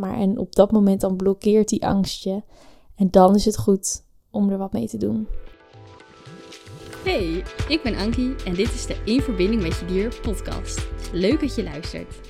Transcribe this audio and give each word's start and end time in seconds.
maar. 0.00 0.18
En 0.18 0.38
op 0.38 0.54
dat 0.54 0.72
moment 0.72 1.00
dan 1.00 1.16
blokkeert 1.16 1.68
die 1.68 1.86
angstje. 1.86 2.42
En 2.96 3.10
dan 3.10 3.34
is 3.34 3.44
het 3.44 3.58
goed 3.58 4.04
om 4.30 4.50
er 4.50 4.58
wat 4.58 4.72
mee 4.72 4.88
te 4.88 4.96
doen. 4.96 5.26
Hey, 7.04 7.44
ik 7.68 7.80
ben 7.82 7.96
Ankie 7.96 8.34
en 8.44 8.54
dit 8.54 8.74
is 8.74 8.86
de 8.86 8.96
In 9.04 9.20
Verbinding 9.20 9.62
met 9.62 9.78
Je 9.78 9.86
Dier 9.86 10.20
podcast. 10.22 10.88
Leuk 11.12 11.40
dat 11.40 11.54
je 11.54 11.62
luistert. 11.62 12.20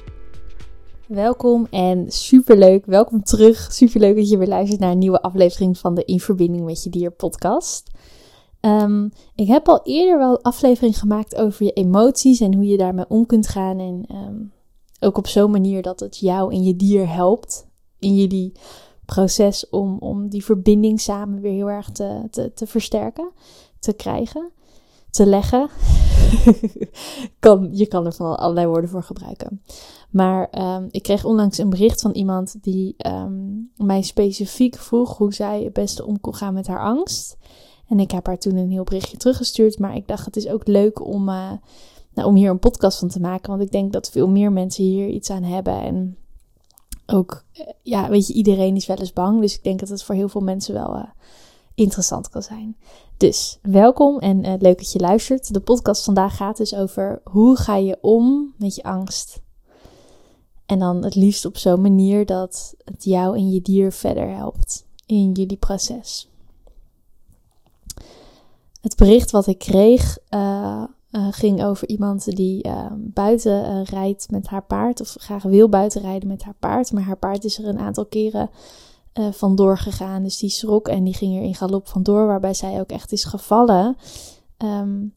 Welkom 1.06 1.66
en 1.70 2.10
superleuk, 2.10 2.86
welkom 2.86 3.22
terug. 3.22 3.72
Superleuk 3.72 4.16
dat 4.16 4.28
je 4.28 4.38
weer 4.38 4.48
luistert 4.48 4.80
naar 4.80 4.90
een 4.90 4.98
nieuwe 4.98 5.22
aflevering 5.22 5.78
van 5.78 5.94
de 5.94 6.04
In 6.04 6.20
Verbinding 6.20 6.64
met 6.64 6.82
Je 6.82 6.90
Dier 6.90 7.10
podcast. 7.10 7.90
Ehm, 8.60 9.08
ik 9.34 9.46
heb 9.46 9.68
al 9.68 9.80
eerder 9.82 10.18
wel 10.18 10.42
aflevering 10.42 10.98
gemaakt 10.98 11.36
over 11.36 11.64
je 11.64 11.72
emoties 11.72 12.40
en 12.40 12.54
hoe 12.54 12.66
je 12.66 12.76
daarmee 12.76 13.08
om 13.08 13.26
kunt 13.26 13.48
gaan. 13.48 13.78
En 13.78 14.04
ehm, 14.08 14.36
ook 15.00 15.18
op 15.18 15.26
zo'n 15.26 15.50
manier 15.50 15.82
dat 15.82 16.00
het 16.00 16.18
jou 16.18 16.54
en 16.54 16.62
je 16.62 16.76
dier 16.76 17.08
helpt 17.12 17.66
in 17.98 18.14
jullie 18.14 18.52
proces 19.04 19.68
om, 19.68 19.98
om 19.98 20.28
die 20.28 20.44
verbinding 20.44 21.00
samen 21.00 21.40
weer 21.40 21.52
heel 21.52 21.70
erg 21.70 21.90
te, 21.90 22.26
te, 22.30 22.52
te 22.52 22.66
versterken, 22.66 23.30
te 23.78 23.92
krijgen, 23.92 24.50
te 25.10 25.26
leggen. 25.26 25.68
kan, 27.38 27.68
je 27.72 27.86
kan 27.86 28.06
er 28.06 28.12
van 28.12 28.38
allerlei 28.38 28.66
woorden 28.66 28.90
voor 28.90 29.02
gebruiken. 29.02 29.62
Maar 30.10 30.48
um, 30.76 30.88
ik 30.90 31.02
kreeg 31.02 31.24
onlangs 31.24 31.58
een 31.58 31.70
bericht 31.70 32.00
van 32.00 32.12
iemand 32.12 32.62
die 32.62 32.94
um, 33.06 33.70
mij 33.76 34.02
specifiek 34.02 34.76
vroeg 34.76 35.16
hoe 35.16 35.34
zij 35.34 35.62
het 35.62 35.72
beste 35.72 36.06
om 36.06 36.20
kon 36.20 36.34
gaan 36.34 36.54
met 36.54 36.66
haar 36.66 36.82
angst. 36.82 37.36
En 37.88 38.00
ik 38.00 38.10
heb 38.10 38.26
haar 38.26 38.38
toen 38.38 38.56
een 38.56 38.70
heel 38.70 38.84
berichtje 38.84 39.16
teruggestuurd. 39.16 39.78
Maar 39.78 39.96
ik 39.96 40.08
dacht, 40.08 40.24
het 40.24 40.36
is 40.36 40.48
ook 40.48 40.66
leuk 40.66 41.06
om, 41.06 41.28
uh, 41.28 41.52
nou, 42.20 42.32
om 42.32 42.38
hier 42.38 42.50
een 42.50 42.58
podcast 42.58 42.98
van 42.98 43.08
te 43.08 43.20
maken. 43.20 43.50
Want 43.50 43.62
ik 43.62 43.70
denk 43.70 43.92
dat 43.92 44.10
veel 44.10 44.28
meer 44.28 44.52
mensen 44.52 44.84
hier 44.84 45.08
iets 45.08 45.30
aan 45.30 45.42
hebben. 45.42 45.80
En 45.80 46.16
ook, 47.06 47.44
uh, 47.60 47.66
ja, 47.82 48.08
weet 48.08 48.26
je, 48.26 48.32
iedereen 48.32 48.76
is 48.76 48.86
wel 48.86 48.96
eens 48.96 49.12
bang. 49.12 49.40
Dus 49.40 49.54
ik 49.54 49.64
denk 49.64 49.80
dat 49.80 49.88
het 49.88 50.02
voor 50.02 50.14
heel 50.14 50.28
veel 50.28 50.40
mensen 50.40 50.74
wel 50.74 50.96
uh, 50.96 51.04
interessant 51.74 52.28
kan 52.28 52.42
zijn. 52.42 52.76
Dus 53.16 53.58
welkom 53.62 54.18
en 54.18 54.40
leuk 54.40 54.78
dat 54.78 54.92
je 54.92 54.98
luistert. 54.98 55.52
De 55.52 55.60
podcast 55.60 56.04
vandaag 56.04 56.36
gaat 56.36 56.56
dus 56.56 56.74
over 56.74 57.20
hoe 57.24 57.56
ga 57.56 57.76
je 57.76 57.98
om 58.00 58.54
met 58.56 58.74
je 58.74 58.82
angst. 58.82 59.40
En 60.66 60.78
dan 60.78 61.04
het 61.04 61.14
liefst 61.14 61.44
op 61.44 61.56
zo'n 61.56 61.80
manier 61.80 62.26
dat 62.26 62.74
het 62.84 63.04
jou 63.04 63.36
en 63.36 63.50
je 63.50 63.62
dier 63.62 63.92
verder 63.92 64.34
helpt 64.34 64.86
in 65.06 65.32
jullie 65.32 65.56
proces. 65.56 66.28
Het 68.80 68.96
bericht 68.96 69.30
wat 69.30 69.46
ik 69.46 69.58
kreeg 69.58 70.18
uh, 71.12 71.26
ging 71.30 71.64
over 71.64 71.88
iemand 71.88 72.36
die 72.36 72.66
uh, 72.66 72.86
buiten 72.96 73.84
rijdt 73.84 74.30
met 74.30 74.46
haar 74.46 74.62
paard. 74.62 75.00
Of 75.00 75.16
graag 75.18 75.42
wil 75.42 75.68
buiten 75.68 76.00
rijden 76.00 76.28
met 76.28 76.42
haar 76.42 76.56
paard. 76.58 76.92
Maar 76.92 77.02
haar 77.02 77.16
paard 77.16 77.44
is 77.44 77.58
er 77.58 77.66
een 77.66 77.78
aantal 77.78 78.06
keren 78.06 78.50
vandoor 79.32 79.78
gegaan. 79.78 80.22
Dus 80.22 80.38
die 80.38 80.50
schrok 80.50 80.88
en 80.88 81.04
die 81.04 81.14
ging 81.14 81.36
er 81.36 81.42
in 81.42 81.54
galop 81.54 81.88
vandoor. 81.88 82.26
Waarbij 82.26 82.54
zij 82.54 82.80
ook 82.80 82.90
echt 82.90 83.12
is 83.12 83.24
gevallen. 83.24 83.96
Um, 84.58 85.14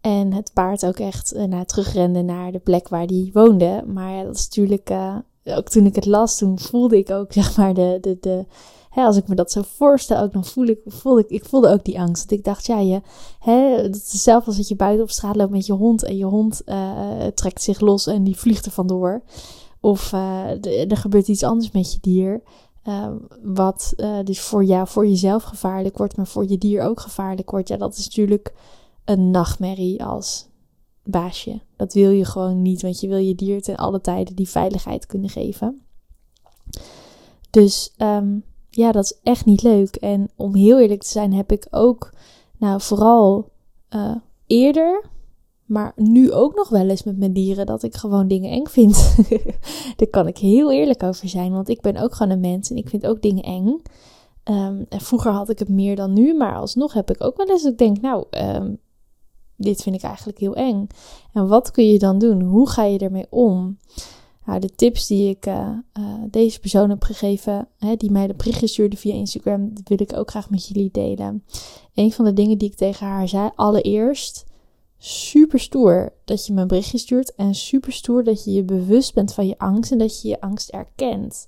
en 0.00 0.32
het 0.32 0.50
paard 0.52 0.86
ook 0.86 0.98
echt 0.98 1.34
naar 1.46 1.66
terugrende 1.66 2.22
naar 2.22 2.52
de 2.52 2.58
plek 2.58 2.88
waar 2.88 3.06
die 3.06 3.30
woonde. 3.32 3.84
Maar 3.86 4.12
ja, 4.12 4.22
dat 4.22 4.34
is 4.34 4.44
natuurlijk, 4.44 4.90
ook 5.44 5.68
toen 5.68 5.86
ik 5.86 5.94
het 5.94 6.06
las, 6.06 6.38
toen 6.38 6.58
voelde 6.58 6.98
ik 6.98 7.10
ook, 7.10 7.32
zeg 7.42 7.56
maar, 7.56 7.74
de, 7.74 7.98
de, 8.00 8.16
de 8.20 8.44
hè, 8.94 9.02
als 9.04 9.16
ik 9.16 9.28
me 9.28 9.34
dat 9.34 9.52
zo 9.52 9.62
voorstel, 9.62 10.22
ook 10.22 10.32
dan 10.32 10.44
voel 10.44 10.66
ik, 10.66 10.78
voelde 10.86 11.20
ik, 11.20 11.30
ik 11.30 11.44
voelde 11.44 11.68
ook 11.68 11.84
die 11.84 12.00
angst. 12.00 12.28
Dat 12.28 12.38
ik 12.38 12.44
dacht, 12.44 12.66
ja, 12.66 12.78
je, 12.78 13.00
hè, 13.38 13.88
is 13.88 14.12
hetzelfde 14.12 14.46
als 14.46 14.56
dat 14.56 14.68
je 14.68 14.76
buiten 14.76 15.02
op 15.02 15.10
straat 15.10 15.36
loopt 15.36 15.50
met 15.50 15.66
je 15.66 15.72
hond 15.72 16.02
en 16.02 16.16
je 16.16 16.24
hond 16.24 16.62
uh, 16.66 17.26
trekt 17.26 17.62
zich 17.62 17.80
los 17.80 18.06
en 18.06 18.24
die 18.24 18.36
vliegt 18.36 18.66
er 18.66 18.72
vandoor. 18.72 19.22
Of 19.80 20.08
de, 20.60 20.86
er 20.88 20.96
gebeurt 20.96 21.28
iets 21.28 21.42
anders 21.42 21.70
met 21.70 21.92
je 21.92 21.98
dier. 22.00 22.42
wat 23.42 23.94
dus 24.24 24.40
voor 24.40 24.64
jou, 24.64 24.88
voor 24.88 25.06
jezelf 25.06 25.42
gevaarlijk 25.42 25.98
wordt, 25.98 26.16
maar 26.16 26.26
voor 26.26 26.48
je 26.48 26.58
dier 26.58 26.82
ook 26.82 27.00
gevaarlijk 27.00 27.50
wordt. 27.50 27.68
Ja, 27.68 27.76
dat 27.76 27.96
is 27.96 28.04
natuurlijk 28.04 28.54
een 29.04 29.30
nachtmerrie 29.30 30.04
als 30.04 30.48
baasje. 31.02 31.60
Dat 31.76 31.92
wil 31.92 32.10
je 32.10 32.24
gewoon 32.24 32.62
niet, 32.62 32.82
want 32.82 33.00
je 33.00 33.08
wil 33.08 33.18
je 33.18 33.34
dier 33.34 33.62
ten 33.62 33.76
alle 33.76 34.00
tijden 34.00 34.36
die 34.36 34.48
veiligheid 34.48 35.06
kunnen 35.06 35.30
geven. 35.30 35.82
Dus 37.50 37.94
um, 37.98 38.44
ja, 38.74 38.92
dat 38.92 39.04
is 39.04 39.18
echt 39.22 39.44
niet 39.44 39.62
leuk. 39.62 39.96
En 39.96 40.30
om 40.36 40.54
heel 40.54 40.80
eerlijk 40.80 41.02
te 41.02 41.08
zijn, 41.08 41.32
heb 41.32 41.52
ik 41.52 41.66
ook, 41.70 42.12
nou 42.58 42.80
vooral 42.80 43.50
uh, 43.90 44.16
eerder, 44.46 45.04
maar 45.64 45.92
nu 45.96 46.32
ook 46.32 46.54
nog 46.54 46.68
wel 46.68 46.88
eens 46.88 47.02
met 47.02 47.18
mijn 47.18 47.32
dieren, 47.32 47.66
dat 47.66 47.82
ik 47.82 47.94
gewoon 47.94 48.28
dingen 48.28 48.50
eng 48.50 48.66
vind. 48.66 49.16
Daar 49.96 50.08
kan 50.10 50.26
ik 50.26 50.38
heel 50.38 50.72
eerlijk 50.72 51.02
over 51.02 51.28
zijn, 51.28 51.52
want 51.52 51.68
ik 51.68 51.80
ben 51.80 51.96
ook 51.96 52.14
gewoon 52.14 52.32
een 52.32 52.40
mens 52.40 52.70
en 52.70 52.76
ik 52.76 52.88
vind 52.88 53.06
ook 53.06 53.22
dingen 53.22 53.44
eng. 53.44 53.66
Um, 54.50 54.86
en 54.88 55.00
vroeger 55.00 55.32
had 55.32 55.48
ik 55.48 55.58
het 55.58 55.68
meer 55.68 55.96
dan 55.96 56.12
nu, 56.12 56.34
maar 56.34 56.56
alsnog 56.56 56.92
heb 56.92 57.10
ik 57.10 57.24
ook 57.24 57.36
wel 57.36 57.46
eens 57.46 57.62
dat 57.62 57.72
ik 57.72 57.78
denk, 57.78 58.00
nou, 58.00 58.24
um, 58.30 58.78
dit 59.56 59.82
vind 59.82 59.96
ik 59.96 60.02
eigenlijk 60.02 60.38
heel 60.38 60.54
eng. 60.54 60.86
En 61.32 61.48
wat 61.48 61.70
kun 61.70 61.86
je 61.86 61.98
dan 61.98 62.18
doen? 62.18 62.42
Hoe 62.42 62.68
ga 62.68 62.84
je 62.84 62.98
ermee 62.98 63.26
om? 63.30 63.78
Nou, 64.46 64.60
de 64.60 64.74
tips 64.74 65.06
die 65.06 65.28
ik 65.28 65.46
uh, 65.46 65.68
uh, 65.98 66.14
deze 66.30 66.60
persoon 66.60 66.90
heb 66.90 67.02
gegeven, 67.02 67.68
hè, 67.78 67.96
die 67.96 68.10
mij 68.10 68.26
de 68.26 68.34
berichtje 68.34 68.66
stuurde 68.66 68.96
via 68.96 69.14
Instagram, 69.14 69.72
wil 69.84 70.00
ik 70.00 70.16
ook 70.16 70.30
graag 70.30 70.50
met 70.50 70.66
jullie 70.66 70.90
delen. 70.92 71.44
Een 71.94 72.12
van 72.12 72.24
de 72.24 72.32
dingen 72.32 72.58
die 72.58 72.68
ik 72.70 72.76
tegen 72.76 73.06
haar 73.06 73.28
zei, 73.28 73.50
allereerst, 73.54 74.44
super 74.98 75.60
stoer 75.60 76.12
dat 76.24 76.46
je 76.46 76.52
me 76.52 76.60
een 76.60 76.66
berichtje 76.66 76.98
stuurt 76.98 77.34
en 77.34 77.54
super 77.54 77.92
stoer 77.92 78.24
dat 78.24 78.44
je 78.44 78.52
je 78.52 78.62
bewust 78.62 79.14
bent 79.14 79.34
van 79.34 79.46
je 79.46 79.58
angst 79.58 79.92
en 79.92 79.98
dat 79.98 80.22
je 80.22 80.28
je 80.28 80.40
angst 80.40 80.68
erkent. 80.68 81.46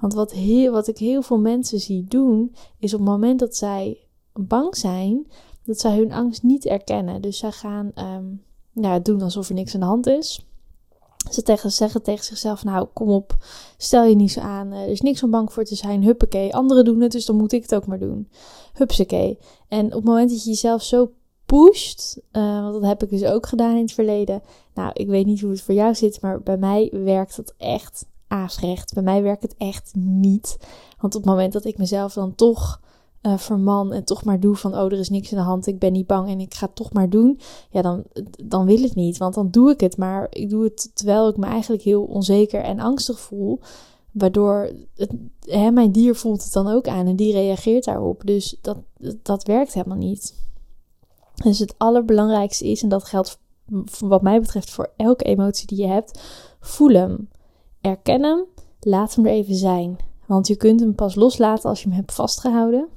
Want 0.00 0.14
wat, 0.14 0.32
heel, 0.32 0.72
wat 0.72 0.88
ik 0.88 0.98
heel 0.98 1.22
veel 1.22 1.38
mensen 1.38 1.80
zie 1.80 2.04
doen, 2.04 2.54
is 2.78 2.94
op 2.94 3.00
het 3.00 3.08
moment 3.08 3.38
dat 3.38 3.56
zij 3.56 3.98
bang 4.32 4.76
zijn, 4.76 5.26
dat 5.64 5.80
zij 5.80 5.96
hun 5.96 6.12
angst 6.12 6.42
niet 6.42 6.66
erkennen. 6.66 7.22
Dus 7.22 7.38
zij 7.38 7.52
gaan 7.52 7.92
nou, 8.72 9.02
doen 9.02 9.22
alsof 9.22 9.48
er 9.48 9.54
niks 9.54 9.74
aan 9.74 9.80
de 9.80 9.86
hand 9.86 10.06
is. 10.06 10.46
Ze 11.30 11.42
tegen, 11.42 11.72
zeggen 11.72 12.02
tegen 12.02 12.24
zichzelf, 12.24 12.64
nou 12.64 12.86
kom 12.92 13.08
op, 13.08 13.36
stel 13.76 14.04
je 14.04 14.14
niet 14.14 14.32
zo 14.32 14.40
aan, 14.40 14.72
er 14.72 14.88
is 14.88 15.00
niks 15.00 15.22
om 15.22 15.30
bang 15.30 15.52
voor 15.52 15.64
te 15.64 15.74
zijn, 15.74 16.04
huppakee. 16.04 16.54
Anderen 16.54 16.84
doen 16.84 17.00
het, 17.00 17.12
dus 17.12 17.24
dan 17.24 17.36
moet 17.36 17.52
ik 17.52 17.62
het 17.62 17.74
ook 17.74 17.86
maar 17.86 17.98
doen. 17.98 18.28
Hupsakee. 18.72 19.38
En 19.68 19.86
op 19.86 19.92
het 19.92 20.04
moment 20.04 20.30
dat 20.30 20.42
je 20.44 20.50
jezelf 20.50 20.82
zo 20.82 21.12
pusht, 21.46 22.20
uh, 22.32 22.60
want 22.60 22.72
dat 22.72 22.82
heb 22.82 23.02
ik 23.02 23.10
dus 23.10 23.24
ook 23.24 23.46
gedaan 23.46 23.76
in 23.76 23.82
het 23.82 23.92
verleden. 23.92 24.42
Nou, 24.74 24.90
ik 24.92 25.06
weet 25.06 25.26
niet 25.26 25.40
hoe 25.40 25.50
het 25.50 25.62
voor 25.62 25.74
jou 25.74 25.94
zit, 25.94 26.20
maar 26.20 26.40
bij 26.40 26.56
mij 26.56 26.90
werkt 26.92 27.36
het 27.36 27.54
echt 27.58 28.06
aasrecht. 28.28 28.94
Bij 28.94 29.02
mij 29.02 29.22
werkt 29.22 29.42
het 29.42 29.54
echt 29.58 29.90
niet. 29.94 30.56
Want 31.00 31.14
op 31.14 31.20
het 31.22 31.30
moment 31.30 31.52
dat 31.52 31.64
ik 31.64 31.78
mezelf 31.78 32.12
dan 32.12 32.34
toch 32.34 32.80
uh, 33.26 33.38
verman 33.38 33.92
en 33.92 34.04
toch 34.04 34.24
maar 34.24 34.40
doe 34.40 34.56
van, 34.56 34.74
oh, 34.74 34.84
er 34.84 34.98
is 34.98 35.08
niks 35.08 35.30
in 35.30 35.36
de 35.36 35.42
hand, 35.42 35.66
ik 35.66 35.78
ben 35.78 35.92
niet 35.92 36.06
bang 36.06 36.28
en 36.28 36.40
ik 36.40 36.54
ga 36.54 36.66
het 36.66 36.74
toch 36.74 36.92
maar 36.92 37.10
doen, 37.10 37.40
ja, 37.70 37.82
dan, 37.82 38.04
dan 38.44 38.66
wil 38.66 38.82
het 38.82 38.94
niet. 38.94 39.18
Want 39.18 39.34
dan 39.34 39.50
doe 39.50 39.70
ik 39.70 39.80
het, 39.80 39.96
maar 39.96 40.26
ik 40.30 40.50
doe 40.50 40.64
het 40.64 40.90
terwijl 40.94 41.28
ik 41.28 41.36
me 41.36 41.46
eigenlijk 41.46 41.82
heel 41.82 42.02
onzeker 42.02 42.62
en 42.62 42.80
angstig 42.80 43.20
voel. 43.20 43.60
Waardoor 44.12 44.70
hè, 45.40 45.70
mijn 45.70 45.92
dier 45.92 46.14
voelt 46.14 46.44
het 46.44 46.52
dan 46.52 46.68
ook 46.68 46.88
aan 46.88 47.06
en 47.06 47.16
die 47.16 47.32
reageert 47.32 47.84
daarop. 47.84 48.22
Dus 48.24 48.56
dat, 48.62 48.78
dat 49.22 49.46
werkt 49.46 49.74
helemaal 49.74 49.96
niet. 49.96 50.34
Dus 51.42 51.58
het 51.58 51.74
allerbelangrijkste 51.78 52.66
is, 52.70 52.82
en 52.82 52.88
dat 52.88 53.04
geldt 53.04 53.38
wat 53.98 54.22
mij 54.22 54.40
betreft 54.40 54.70
voor 54.70 54.92
elke 54.96 55.24
emotie 55.24 55.66
die 55.66 55.78
je 55.78 55.86
hebt, 55.86 56.20
voel 56.60 56.90
hem. 56.90 57.28
Erken 57.80 58.22
hem, 58.22 58.44
laat 58.80 59.14
hem 59.14 59.26
er 59.26 59.32
even 59.32 59.54
zijn. 59.54 59.96
Want 60.26 60.46
je 60.46 60.56
kunt 60.56 60.80
hem 60.80 60.94
pas 60.94 61.14
loslaten 61.14 61.68
als 61.68 61.82
je 61.82 61.88
hem 61.88 61.96
hebt 61.96 62.12
vastgehouden. 62.12 62.88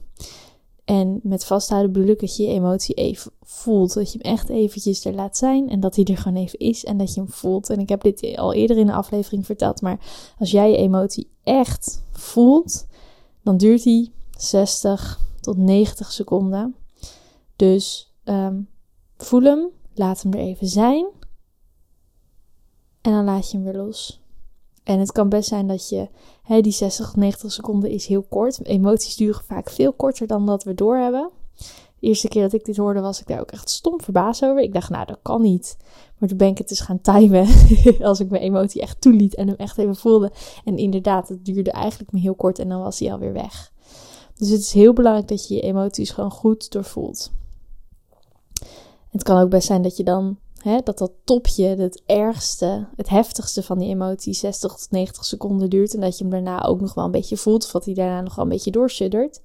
En 0.86 1.20
met 1.24 1.46
vasthouden 1.46 1.92
bedoel 1.92 2.10
ik 2.10 2.20
dat 2.20 2.36
je 2.36 2.44
je 2.44 2.50
emotie 2.50 2.96
even 2.96 3.32
voelt. 3.42 3.94
Dat 3.94 4.12
je 4.12 4.20
hem 4.22 4.32
echt 4.32 4.50
eventjes 4.50 5.06
er 5.06 5.14
laat 5.14 5.38
zijn 5.38 5.70
en 5.70 5.80
dat 5.80 5.96
hij 5.96 6.06
er 6.06 6.18
gewoon 6.18 6.38
even 6.38 6.60
is 6.60 6.86
en 6.86 6.98
dat 6.98 7.14
je 7.14 7.20
hem 7.20 7.30
voelt. 7.30 7.70
En 7.70 7.80
ik 7.80 7.90
heb 7.90 8.02
dit 8.02 8.38
al 8.38 8.54
eerder 8.54 8.78
in 8.78 8.86
de 8.86 8.94
aflevering 8.94 9.46
verteld, 9.46 9.82
maar 9.82 10.00
als 10.40 10.52
jij 10.52 10.72
je 10.72 10.78
emotie 10.78 11.30
echt 11.44 12.04
voelt, 12.12 12.88
dan 13.44 13.58
duurt 13.58 13.84
die 13.84 14.12
60 14.38 15.20
tot 15.40 15.58
90 15.58 16.12
seconden. 16.12 16.76
Dus 17.56 18.14
um, 18.26 18.70
voel 19.18 19.42
hem, 19.42 19.70
laat 19.94 20.22
hem 20.22 20.34
er 20.34 20.40
even 20.40 20.68
zijn 20.68 21.08
en 23.02 23.12
dan 23.12 23.24
laat 23.24 23.52
je 23.52 23.58
hem 23.58 23.66
weer 23.66 23.82
los. 23.82 24.22
En 24.90 25.00
het 25.00 25.12
kan 25.12 25.30
best 25.30 25.50
zijn 25.50 25.68
dat 25.68 25.90
je, 25.90 26.08
hè, 26.44 26.62
die 26.62 26.72
60 26.72 27.06
tot 27.06 27.16
90 27.16 27.52
seconden 27.52 27.90
is 27.90 28.06
heel 28.06 28.22
kort. 28.22 28.66
Emoties 28.66 29.16
duren 29.16 29.44
vaak 29.44 29.70
veel 29.70 29.94
korter 29.94 30.28
dan 30.28 30.46
dat 30.46 30.64
we 30.64 30.74
doorhebben. 30.74 31.30
De 32.00 32.08
eerste 32.08 32.28
keer 32.28 32.42
dat 32.42 32.54
ik 32.54 32.66
dit 32.66 32.78
hoorde 32.78 33.00
was 33.00 33.20
ik 33.20 33.28
daar 33.28 33.40
ook 33.40 33.52
echt 33.52 33.70
stom 33.70 34.02
verbaasd 34.02 34.44
over. 34.44 34.62
Ik 34.62 34.74
dacht, 34.74 34.90
nou 34.90 35.06
dat 35.06 35.20
kan 35.22 35.42
niet. 35.42 35.78
Maar 36.18 36.30
toen 36.30 36.38
ben 36.38 36.48
ik 36.48 36.58
het 36.58 36.70
dus 36.70 36.80
gaan 36.80 37.02
timen. 37.02 37.48
als 38.02 38.20
ik 38.20 38.30
mijn 38.30 38.44
emotie 38.44 38.82
echt 38.82 39.02
toeliet 39.02 39.36
en 39.36 39.48
hem 39.48 39.58
echt 39.58 39.78
even 39.78 39.96
voelde. 39.96 40.32
En 40.66 40.78
inderdaad, 40.78 41.30
het 41.30 41.46
duurde 41.46 41.72
eigenlijk 41.72 42.12
maar 42.12 42.22
heel 42.22 42.36
kort 42.36 42.60
en 42.60 42.70
dan 42.70 42.82
was 42.82 43.00
hij 43.00 43.12
alweer 43.12 43.34
weg. 43.34 43.72
Dus 44.36 44.50
het 44.50 44.60
is 44.60 44.74
heel 44.74 44.94
belangrijk 44.94 45.28
dat 45.28 45.48
je 45.48 45.56
je 45.56 45.62
emoties 45.62 46.12
gewoon 46.12 46.32
goed 46.32 46.72
doorvoelt. 46.72 47.32
Het 49.10 49.24
kan 49.24 49.42
ook 49.42 49.50
best 49.50 49.68
zijn 49.68 49.82
dat 49.82 49.98
je 49.98 50.04
dan 50.04 50.38
dat 50.84 50.98
dat 50.98 51.12
topje, 51.24 51.66
het 51.66 52.02
ergste, 52.06 52.88
het 52.96 53.10
heftigste 53.10 53.64
van 53.64 53.78
die 53.78 53.90
emotie 53.90 54.34
60 54.34 54.76
tot 54.76 54.92
90 54.92 55.26
seconden 55.26 55.70
duurt. 55.70 55.94
En 55.94 56.02
dat 56.02 56.18
je 56.18 56.24
hem 56.24 56.32
daarna 56.32 56.66
ook 56.66 56.82
nog 56.82 56.94
wel 56.94 57.06
een 57.06 57.12
beetje 57.12 57.38
voelt. 57.38 57.64
Of 57.66 57.72
dat 57.72 57.86
hij 57.86 57.94
daarna 57.94 58.22
nog 58.22 58.36
wel 58.36 58.46
een 58.46 58.52
beetje 58.52 58.72
doorsuddert. 58.72 59.40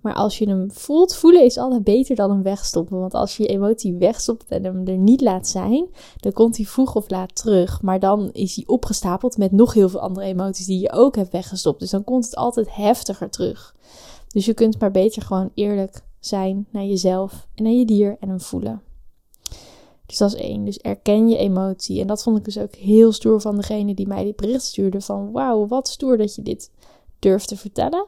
Maar 0.00 0.14
als 0.14 0.38
je 0.38 0.48
hem 0.48 0.70
voelt, 0.72 1.14
voelen 1.14 1.44
is 1.44 1.58
altijd 1.58 1.84
beter 1.84 2.16
dan 2.16 2.30
hem 2.30 2.42
wegstoppen. 2.42 3.00
Want 3.00 3.14
als 3.14 3.36
je 3.36 3.42
je 3.42 3.48
emotie 3.48 3.94
wegstopt 3.94 4.48
en 4.48 4.64
hem 4.64 4.86
er 4.86 4.96
niet 4.96 5.20
laat 5.20 5.48
zijn, 5.48 5.86
dan 6.16 6.32
komt 6.32 6.56
hij 6.56 6.66
vroeg 6.66 6.94
of 6.94 7.10
laat 7.10 7.34
terug. 7.34 7.82
Maar 7.82 8.00
dan 8.00 8.30
is 8.32 8.54
hij 8.54 8.64
opgestapeld 8.66 9.36
met 9.36 9.52
nog 9.52 9.74
heel 9.74 9.88
veel 9.88 10.00
andere 10.00 10.26
emoties 10.26 10.66
die 10.66 10.80
je 10.80 10.92
ook 10.92 11.16
hebt 11.16 11.32
weggestopt. 11.32 11.80
Dus 11.80 11.90
dan 11.90 12.04
komt 12.04 12.24
het 12.24 12.36
altijd 12.36 12.74
heftiger 12.74 13.30
terug. 13.30 13.74
Dus 14.28 14.44
je 14.44 14.54
kunt 14.54 14.80
maar 14.80 14.90
beter 14.90 15.22
gewoon 15.22 15.50
eerlijk 15.54 16.02
zijn 16.20 16.66
naar 16.70 16.84
jezelf 16.84 17.46
en 17.54 17.64
naar 17.64 17.72
je 17.72 17.84
dier 17.84 18.16
en 18.20 18.28
hem 18.28 18.40
voelen. 18.40 18.82
Dus 20.10 20.18
dat 20.18 20.34
is 20.34 20.40
één. 20.40 20.64
Dus 20.64 20.78
erken 20.78 21.28
je 21.28 21.36
emotie. 21.36 22.00
En 22.00 22.06
dat 22.06 22.22
vond 22.22 22.38
ik 22.38 22.44
dus 22.44 22.58
ook 22.58 22.74
heel 22.74 23.12
stoer 23.12 23.40
van 23.40 23.56
degene 23.56 23.94
die 23.94 24.06
mij 24.06 24.24
die 24.24 24.34
bericht 24.34 24.62
stuurde. 24.62 25.00
Van 25.00 25.32
wauw, 25.32 25.66
wat 25.66 25.88
stoer 25.88 26.16
dat 26.16 26.34
je 26.34 26.42
dit 26.42 26.70
durft 27.18 27.48
te 27.48 27.56
vertellen. 27.56 28.06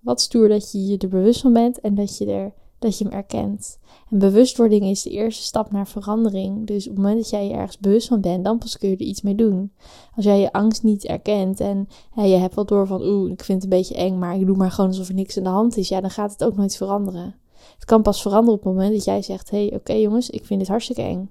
Wat 0.00 0.20
stoer 0.20 0.48
dat 0.48 0.72
je 0.72 0.86
je 0.86 0.98
er 0.98 1.08
bewust 1.08 1.40
van 1.40 1.52
bent 1.52 1.80
en 1.80 1.94
dat 1.94 2.18
je, 2.18 2.26
er, 2.26 2.52
dat 2.78 2.98
je 2.98 3.04
hem 3.04 3.12
erkent. 3.12 3.78
En 4.10 4.18
bewustwording 4.18 4.84
is 4.84 5.02
de 5.02 5.10
eerste 5.10 5.42
stap 5.42 5.72
naar 5.72 5.88
verandering. 5.88 6.66
Dus 6.66 6.88
op 6.88 6.94
het 6.94 7.02
moment 7.02 7.20
dat 7.20 7.30
jij 7.30 7.46
je 7.46 7.52
ergens 7.52 7.78
bewust 7.78 8.08
van 8.08 8.20
bent, 8.20 8.44
dan 8.44 8.58
pas 8.58 8.78
kun 8.78 8.88
je 8.88 8.96
er 8.96 9.02
iets 9.02 9.22
mee 9.22 9.34
doen. 9.34 9.72
Als 10.16 10.24
jij 10.24 10.40
je 10.40 10.52
angst 10.52 10.82
niet 10.82 11.04
erkent 11.04 11.60
en 11.60 11.88
je 12.14 12.22
hebt 12.22 12.54
wel 12.54 12.64
door 12.64 12.86
van 12.86 13.02
oeh, 13.02 13.30
ik 13.30 13.44
vind 13.44 13.62
het 13.62 13.72
een 13.72 13.78
beetje 13.78 13.94
eng, 13.94 14.18
maar 14.18 14.36
ik 14.36 14.46
doe 14.46 14.56
maar 14.56 14.70
gewoon 14.70 14.90
alsof 14.90 15.08
er 15.08 15.14
niks 15.14 15.36
aan 15.36 15.42
de 15.42 15.48
hand 15.48 15.76
is. 15.76 15.88
Ja, 15.88 16.00
dan 16.00 16.10
gaat 16.10 16.32
het 16.32 16.44
ook 16.44 16.56
nooit 16.56 16.76
veranderen. 16.76 17.34
Het 17.74 17.84
kan 17.84 18.02
pas 18.02 18.22
veranderen 18.22 18.58
op 18.58 18.64
het 18.64 18.74
moment 18.74 18.92
dat 18.92 19.04
jij 19.04 19.22
zegt: 19.22 19.50
hé, 19.50 19.66
hey, 19.66 19.76
oké 19.76 19.92
jongens, 19.92 20.30
ik 20.30 20.46
vind 20.46 20.60
dit 20.60 20.68
hartstikke 20.68 21.02
eng. 21.02 21.30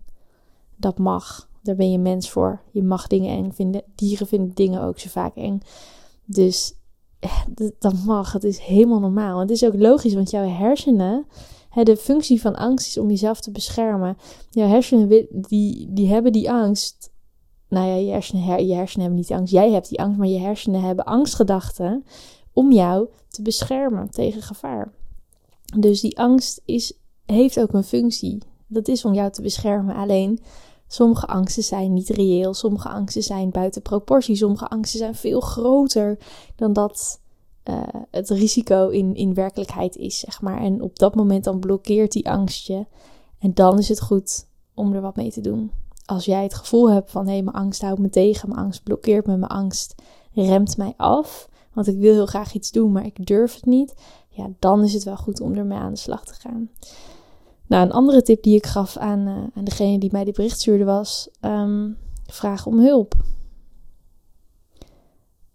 Dat 0.82 0.98
mag. 0.98 1.50
Daar 1.64 1.76
ben 1.76 1.92
je 1.92 1.98
mens 1.98 2.30
voor. 2.30 2.62
Je 2.72 2.84
mag 2.84 3.08
dingen 3.08 3.38
eng 3.38 3.52
vinden. 3.52 3.84
Dieren 3.96 4.28
vinden 4.28 4.56
dingen 4.56 4.82
ook 4.82 5.00
zo 5.00 5.10
vaak 5.10 5.36
eng. 5.36 5.60
Dus 6.26 6.74
dat 7.80 7.94
mag. 8.06 8.32
Het 8.34 8.44
is 8.44 8.60
helemaal 8.60 9.00
normaal. 9.00 9.40
Het 9.40 9.50
is 9.50 9.66
ook 9.66 9.76
logisch, 9.76 10.14
want 10.14 10.30
jouw 10.30 10.48
hersenen, 10.48 11.26
de 11.84 11.98
functie 11.98 12.42
van 12.42 12.56
angst 12.56 12.88
is 12.88 12.98
om 12.98 13.10
jezelf 13.10 13.42
te 13.42 13.52
beschermen. 13.52 14.18
Jouw 14.50 14.68
hersenen, 14.68 15.28
die, 15.32 15.88
die 15.90 16.08
hebben 16.08 16.32
die 16.32 16.52
angst. 16.52 17.12
Nou 17.70 17.88
ja, 17.88 17.96
je 17.96 18.12
hersenen, 18.12 18.68
je 18.68 18.74
hersenen 18.74 19.06
hebben 19.06 19.20
niet 19.20 19.32
angst. 19.32 19.54
Jij 19.54 19.72
hebt 19.72 19.90
die 19.90 20.00
angst, 20.00 20.18
maar 20.18 20.28
je 20.28 20.40
hersenen 20.40 20.82
hebben 20.82 21.06
angstgedachten 21.06 22.06
om 22.54 22.72
jou 22.72 23.08
te 23.28 23.42
beschermen 23.42 24.10
tegen 24.10 24.42
gevaar. 24.42 24.94
Dus 25.80 26.02
die 26.02 26.20
angst 26.20 26.62
is, 26.66 26.94
heeft 27.26 27.60
ook 27.60 27.74
een 27.74 27.84
functie. 27.84 28.38
Dat 28.68 28.88
is 28.88 29.06
om 29.06 29.14
jou 29.14 29.32
te 29.32 29.42
beschermen. 29.42 29.96
Alleen 29.96 30.40
sommige 30.94 31.28
angsten 31.28 31.64
zijn 31.64 31.94
niet 31.94 32.10
reëel. 32.10 32.54
Sommige 32.54 32.90
angsten 32.90 33.24
zijn 33.24 33.50
buiten 33.50 33.82
proportie. 33.82 34.36
Sommige 34.36 34.68
angsten 34.68 35.00
zijn 35.00 35.16
veel 35.16 35.40
groter 35.40 36.18
dan 36.56 36.74
dat 36.74 37.22
uh, 37.70 37.84
het 38.12 38.30
risico 38.30 38.90
in, 38.90 39.16
in 39.16 39.34
werkelijkheid 39.34 39.96
is, 39.96 40.20
zeg 40.20 40.42
maar. 40.42 40.62
En 40.62 40.82
op 40.82 41.00
dat 41.00 41.16
moment 41.16 41.44
dan 41.44 41.60
blokkeert 41.60 42.12
die 42.12 42.30
angstje. 42.30 42.88
En 43.40 43.54
dan 43.54 43.78
is 43.80 43.90
het 43.90 44.02
goed 44.02 44.48
om 44.74 44.94
er 44.94 45.02
wat 45.02 45.16
mee 45.16 45.32
te 45.32 45.42
doen. 45.42 45.72
Als 46.06 46.26
jij 46.26 46.44
het 46.44 46.54
gevoel 46.54 46.92
hebt 46.92 47.12
van 47.12 47.28
hé, 47.28 47.42
mijn 47.42 47.56
angst 47.56 47.82
houdt 47.82 48.00
me 48.00 48.10
tegen, 48.10 48.50
mijn 48.50 48.62
angst 48.62 48.84
blokkeert 48.84 49.26
me, 49.26 49.38
mijn 49.38 49.52
angst 49.52 49.96
remt 50.34 50.78
mij 50.78 50.94
af. 50.98 51.50
Want 51.74 51.88
ik 51.88 51.98
wil 51.98 52.14
heel 52.14 52.26
graag 52.26 52.54
iets 52.54 52.72
doen, 52.72 52.92
maar 52.92 53.06
ik 53.06 53.26
durf 53.26 53.56
het 53.56 53.66
niet 53.66 53.94
ja, 54.32 54.50
dan 54.60 54.84
is 54.84 54.94
het 54.94 55.04
wel 55.04 55.18
goed 55.18 55.42
om 55.42 55.56
ermee 55.56 55.78
aan 55.78 55.94
de 55.94 56.00
slag 56.00 56.26
te 56.26 56.34
gaan. 56.34 56.70
Nou, 57.72 57.86
een 57.86 57.92
andere 57.92 58.22
tip 58.22 58.44
die 58.44 58.56
ik 58.56 58.66
gaf 58.66 58.98
aan, 58.98 59.20
uh, 59.20 59.44
aan 59.54 59.64
degene 59.64 59.98
die 59.98 60.12
mij 60.12 60.24
die 60.24 60.34
bericht 60.34 60.60
stuurde 60.60 60.84
was: 60.84 61.30
um, 61.42 61.98
vraag 62.26 62.66
om 62.66 62.80
hulp. 62.80 63.16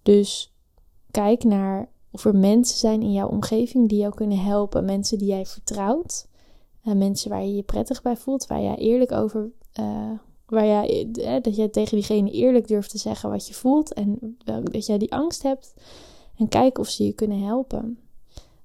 Dus 0.03 0.55
kijk 1.11 1.45
naar 1.45 1.89
of 2.11 2.25
er 2.25 2.37
mensen 2.37 2.79
zijn 2.79 3.03
in 3.03 3.13
jouw 3.13 3.29
omgeving 3.29 3.89
die 3.89 3.99
jou 3.99 4.15
kunnen 4.15 4.39
helpen. 4.39 4.85
Mensen 4.85 5.19
die 5.19 5.29
jij 5.29 5.47
vertrouwt. 5.47 6.29
Uh, 6.85 6.95
mensen 6.95 7.31
waar 7.31 7.43
je 7.43 7.55
je 7.55 7.63
prettig 7.63 8.03
bij 8.03 8.17
voelt, 8.17 8.47
waar 8.47 8.63
jij 8.63 8.77
eerlijk 8.77 9.13
over. 9.13 9.51
Uh, 9.81 10.11
waar 10.47 10.67
jij, 10.67 11.11
dat 11.43 11.57
jij 11.57 11.69
tegen 11.69 11.97
diegene 11.97 12.31
eerlijk 12.31 12.69
durft 12.69 12.91
te 12.91 12.99
zeggen 12.99 13.31
wat 13.31 13.49
je 13.49 13.55
voelt 13.55 13.93
en 13.93 14.37
dat 14.45 14.87
jij 14.87 14.99
die 14.99 15.13
angst 15.13 15.43
hebt. 15.43 15.75
En 16.37 16.49
kijk 16.49 16.79
of 16.79 16.89
ze 16.89 17.05
je 17.05 17.13
kunnen 17.13 17.43
helpen. 17.43 17.99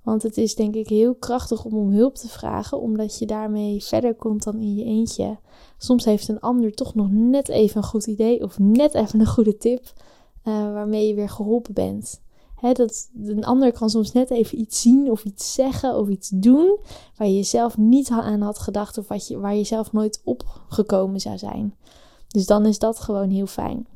Want 0.03 0.24
het 0.24 0.38
is 0.38 0.56
denk 0.56 0.75
ik 0.75 0.88
heel 0.88 1.15
krachtig 1.15 1.65
om 1.65 1.74
om 1.74 1.92
hulp 1.92 2.15
te 2.15 2.27
vragen, 2.27 2.81
omdat 2.81 3.19
je 3.19 3.25
daarmee 3.25 3.83
verder 3.83 4.15
komt 4.15 4.44
dan 4.44 4.59
in 4.59 4.75
je 4.75 4.83
eentje. 4.83 5.38
Soms 5.77 6.06
heeft 6.06 6.27
een 6.27 6.39
ander 6.39 6.74
toch 6.74 6.95
nog 6.95 7.12
net 7.12 7.50
even 7.50 7.77
een 7.77 7.88
goed 7.88 8.07
idee 8.07 8.44
of 8.44 8.59
net 8.59 8.94
even 8.94 9.19
een 9.19 9.27
goede 9.27 9.57
tip 9.57 9.94
uh, 10.45 10.53
waarmee 10.53 11.07
je 11.07 11.13
weer 11.13 11.30
geholpen 11.30 11.74
bent. 11.74 12.21
He, 12.56 12.71
dat 12.71 13.09
een 13.24 13.45
ander 13.45 13.71
kan 13.71 13.89
soms 13.89 14.12
net 14.12 14.30
even 14.30 14.59
iets 14.59 14.81
zien 14.81 15.12
of 15.12 15.24
iets 15.24 15.53
zeggen 15.53 15.98
of 15.98 16.07
iets 16.07 16.30
doen 16.30 16.77
waar 17.18 17.27
je 17.27 17.44
zelf 17.44 17.77
niet 17.77 18.09
aan 18.09 18.42
had 18.42 18.59
gedacht 18.59 18.97
of 18.97 19.07
wat 19.07 19.27
je, 19.27 19.39
waar 19.39 19.56
je 19.56 19.63
zelf 19.63 19.92
nooit 19.92 20.21
opgekomen 20.24 21.19
zou 21.19 21.38
zijn. 21.38 21.75
Dus 22.27 22.45
dan 22.45 22.65
is 22.65 22.80
dat 22.80 23.00
gewoon 23.00 23.30
heel 23.30 23.47
fijn. 23.47 23.88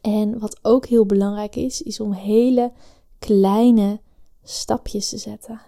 En 0.00 0.38
wat 0.38 0.58
ook 0.62 0.86
heel 0.86 1.06
belangrijk 1.06 1.56
is, 1.56 1.82
is 1.82 2.00
om 2.00 2.12
hele 2.12 2.72
kleine 3.18 4.00
stapjes 4.48 5.08
te 5.08 5.18
zetten 5.18 5.60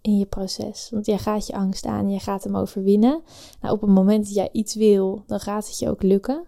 in 0.00 0.18
je 0.18 0.26
proces. 0.26 0.88
Want 0.90 1.06
jij 1.06 1.18
gaat 1.18 1.46
je 1.46 1.52
angst 1.52 1.86
aan, 1.86 2.10
jij 2.10 2.18
gaat 2.18 2.44
hem 2.44 2.56
overwinnen. 2.56 3.22
Nou, 3.60 3.74
op 3.74 3.80
het 3.80 3.90
moment 3.90 4.24
dat 4.24 4.34
jij 4.34 4.48
iets 4.52 4.74
wil, 4.74 5.22
dan 5.26 5.40
gaat 5.40 5.66
het 5.66 5.78
je 5.78 5.90
ook 5.90 6.02
lukken. 6.02 6.46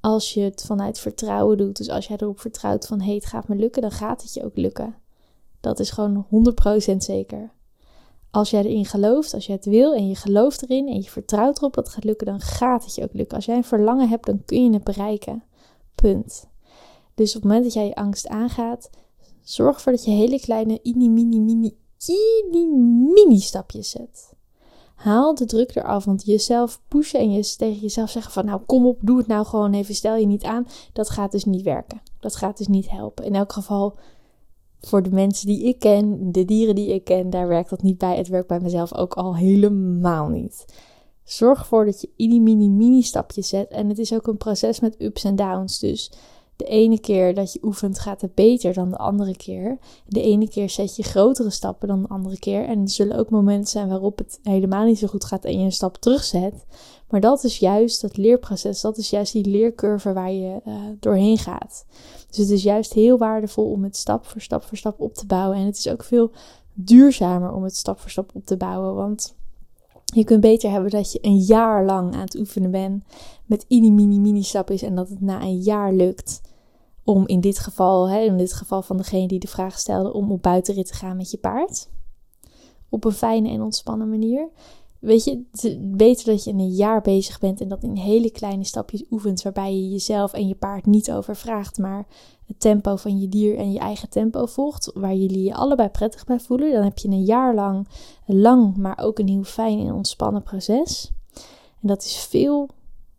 Als 0.00 0.34
je 0.34 0.40
het 0.40 0.64
vanuit 0.66 1.00
vertrouwen 1.00 1.56
doet, 1.56 1.76
dus 1.76 1.88
als 1.88 2.06
jij 2.06 2.16
erop 2.20 2.40
vertrouwt 2.40 2.86
van 2.86 3.00
hé, 3.00 3.14
het 3.14 3.26
gaat 3.26 3.48
me 3.48 3.56
lukken, 3.56 3.82
dan 3.82 3.90
gaat 3.90 4.22
het 4.22 4.34
je 4.34 4.44
ook 4.44 4.56
lukken. 4.56 4.96
Dat 5.60 5.80
is 5.80 5.90
gewoon 5.90 6.26
100% 6.92 6.96
zeker. 6.96 7.52
Als 8.30 8.50
jij 8.50 8.64
erin 8.64 8.84
gelooft, 8.84 9.34
als 9.34 9.46
je 9.46 9.52
het 9.52 9.64
wil 9.64 9.94
en 9.94 10.08
je 10.08 10.16
gelooft 10.16 10.62
erin 10.62 10.88
en 10.88 11.02
je 11.02 11.10
vertrouwt 11.10 11.58
erop 11.58 11.74
dat 11.74 11.84
het 11.84 11.94
gaat 11.94 12.04
lukken, 12.04 12.26
dan 12.26 12.40
gaat 12.40 12.84
het 12.84 12.94
je 12.94 13.02
ook 13.02 13.12
lukken. 13.12 13.36
Als 13.36 13.46
jij 13.46 13.56
een 13.56 13.64
verlangen 13.64 14.08
hebt, 14.08 14.26
dan 14.26 14.44
kun 14.44 14.64
je 14.64 14.72
het 14.72 14.84
bereiken. 14.84 15.42
Punt. 15.94 16.48
Dus 17.14 17.28
op 17.28 17.34
het 17.34 17.44
moment 17.44 17.64
dat 17.64 17.72
jij 17.72 17.86
je 17.86 17.94
angst 17.94 18.28
aangaat, 18.28 18.90
Zorg 19.48 19.76
ervoor 19.76 19.92
dat 19.92 20.04
je 20.04 20.10
hele 20.10 20.40
kleine 20.40 20.80
mini, 20.82 21.08
mini, 21.08 21.40
mini, 21.40 21.74
mini, 22.50 22.66
mini 23.12 23.38
stapjes 23.40 23.90
zet. 23.90 24.32
Haal 24.94 25.34
de 25.34 25.44
druk 25.44 25.76
eraf, 25.76 26.04
want 26.04 26.24
jezelf 26.24 26.80
pushen 26.88 27.20
en 27.20 27.32
je 27.32 27.54
tegen 27.56 27.80
jezelf 27.80 28.10
zeggen 28.10 28.32
van 28.32 28.44
nou 28.44 28.60
kom 28.66 28.86
op, 28.86 28.98
doe 29.00 29.18
het 29.18 29.26
nou 29.26 29.46
gewoon 29.46 29.72
even, 29.72 29.94
stel 29.94 30.16
je 30.16 30.26
niet 30.26 30.44
aan. 30.44 30.66
Dat 30.92 31.10
gaat 31.10 31.32
dus 31.32 31.44
niet 31.44 31.62
werken. 31.62 32.00
Dat 32.20 32.36
gaat 32.36 32.58
dus 32.58 32.66
niet 32.66 32.90
helpen. 32.90 33.24
In 33.24 33.34
elk 33.34 33.52
geval 33.52 33.96
voor 34.80 35.02
de 35.02 35.10
mensen 35.10 35.46
die 35.46 35.64
ik 35.64 35.78
ken, 35.78 36.32
de 36.32 36.44
dieren 36.44 36.74
die 36.74 36.94
ik 36.94 37.04
ken, 37.04 37.30
daar 37.30 37.48
werkt 37.48 37.70
dat 37.70 37.82
niet 37.82 37.98
bij. 37.98 38.16
Het 38.16 38.28
werkt 38.28 38.48
bij 38.48 38.60
mezelf 38.60 38.94
ook 38.94 39.14
al 39.14 39.36
helemaal 39.36 40.28
niet. 40.28 40.64
Zorg 41.24 41.58
ervoor 41.58 41.84
dat 41.84 42.00
je 42.00 42.10
mini, 42.16 42.40
mini, 42.40 42.68
mini 42.68 43.02
stapjes 43.02 43.48
zet. 43.48 43.68
En 43.70 43.88
het 43.88 43.98
is 43.98 44.14
ook 44.14 44.26
een 44.26 44.36
proces 44.36 44.80
met 44.80 45.00
ups 45.02 45.24
en 45.24 45.36
downs. 45.36 45.78
Dus 45.78 46.12
de 46.58 46.64
ene 46.64 47.00
keer 47.00 47.34
dat 47.34 47.52
je 47.52 47.58
oefent 47.62 47.98
gaat 47.98 48.20
het 48.20 48.34
beter 48.34 48.74
dan 48.74 48.90
de 48.90 48.96
andere 48.96 49.36
keer. 49.36 49.78
De 50.06 50.22
ene 50.22 50.48
keer 50.48 50.70
zet 50.70 50.96
je 50.96 51.02
grotere 51.02 51.50
stappen 51.50 51.88
dan 51.88 52.02
de 52.02 52.08
andere 52.08 52.38
keer. 52.38 52.64
En 52.64 52.80
er 52.80 52.88
zullen 52.88 53.16
ook 53.16 53.30
momenten 53.30 53.70
zijn 53.70 53.88
waarop 53.88 54.18
het 54.18 54.38
helemaal 54.42 54.84
niet 54.84 54.98
zo 54.98 55.06
goed 55.06 55.24
gaat 55.24 55.44
en 55.44 55.58
je 55.58 55.64
een 55.64 55.72
stap 55.72 55.96
terugzet. 55.96 56.66
Maar 57.08 57.20
dat 57.20 57.44
is 57.44 57.58
juist 57.58 58.00
dat 58.00 58.16
leerproces. 58.16 58.80
Dat 58.80 58.96
is 58.96 59.10
juist 59.10 59.32
die 59.32 59.44
leercurve 59.44 60.12
waar 60.12 60.32
je 60.32 60.60
uh, 60.66 60.74
doorheen 61.00 61.38
gaat. 61.38 61.86
Dus 62.28 62.36
het 62.36 62.50
is 62.50 62.62
juist 62.62 62.92
heel 62.92 63.18
waardevol 63.18 63.70
om 63.70 63.82
het 63.82 63.96
stap 63.96 64.26
voor 64.26 64.40
stap 64.40 64.62
voor 64.62 64.76
stap 64.76 65.00
op 65.00 65.14
te 65.14 65.26
bouwen. 65.26 65.58
En 65.58 65.66
het 65.66 65.78
is 65.78 65.88
ook 65.88 66.04
veel 66.04 66.30
duurzamer 66.74 67.52
om 67.52 67.62
het 67.62 67.76
stap 67.76 68.00
voor 68.00 68.10
stap 68.10 68.30
op 68.34 68.46
te 68.46 68.56
bouwen. 68.56 68.94
Want 68.94 69.34
je 70.04 70.24
kunt 70.24 70.40
beter 70.40 70.70
hebben 70.70 70.90
dat 70.90 71.12
je 71.12 71.18
een 71.22 71.38
jaar 71.38 71.84
lang 71.84 72.14
aan 72.14 72.20
het 72.20 72.38
oefenen 72.38 72.70
bent 72.70 73.04
met 73.46 73.64
mini, 73.68 73.90
mini, 73.90 74.18
mini 74.18 74.42
stapjes 74.42 74.82
en 74.82 74.94
dat 74.94 75.08
het 75.08 75.20
na 75.20 75.40
een 75.40 75.58
jaar 75.58 75.92
lukt 75.92 76.40
om 77.08 77.26
in 77.26 77.40
dit 77.40 77.58
geval, 77.58 78.08
hè, 78.08 78.20
in 78.20 78.36
dit 78.36 78.52
geval 78.52 78.82
van 78.82 78.96
degene 78.96 79.28
die 79.28 79.38
de 79.38 79.46
vraag 79.46 79.78
stelde, 79.78 80.12
om 80.12 80.32
op 80.32 80.42
buitenrit 80.42 80.86
te 80.86 80.94
gaan 80.94 81.16
met 81.16 81.30
je 81.30 81.38
paard. 81.38 81.88
Op 82.88 83.04
een 83.04 83.12
fijne 83.12 83.48
en 83.48 83.62
ontspannen 83.62 84.08
manier. 84.08 84.48
Weet 84.98 85.24
je, 85.24 85.44
beter 85.80 86.26
dat 86.26 86.44
je 86.44 86.50
een 86.50 86.74
jaar 86.74 87.00
bezig 87.00 87.38
bent 87.38 87.60
en 87.60 87.68
dat 87.68 87.82
in 87.82 87.96
hele 87.96 88.30
kleine 88.30 88.64
stapjes 88.64 89.04
oefent, 89.10 89.42
waarbij 89.42 89.74
je 89.74 89.88
jezelf 89.88 90.32
en 90.32 90.48
je 90.48 90.54
paard 90.54 90.86
niet 90.86 91.12
overvraagt, 91.12 91.78
maar 91.78 92.06
het 92.46 92.60
tempo 92.60 92.96
van 92.96 93.20
je 93.20 93.28
dier 93.28 93.56
en 93.56 93.72
je 93.72 93.78
eigen 93.78 94.08
tempo 94.08 94.46
volgt, 94.46 94.90
waar 94.94 95.14
jullie 95.14 95.44
je 95.44 95.54
allebei 95.54 95.88
prettig 95.88 96.24
bij 96.24 96.40
voelen. 96.40 96.72
Dan 96.72 96.84
heb 96.84 96.98
je 96.98 97.08
een 97.08 97.24
jaar 97.24 97.54
lang, 97.54 97.88
lang, 98.26 98.76
maar 98.76 98.98
ook 99.02 99.18
een 99.18 99.28
heel 99.28 99.42
fijn 99.42 99.78
en 99.78 99.92
ontspannen 99.92 100.42
proces. 100.42 101.10
En 101.80 101.88
dat 101.88 102.02
is 102.02 102.16
veel 102.16 102.68